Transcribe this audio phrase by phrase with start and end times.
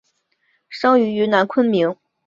[0.67, 1.95] 生于云南昆明。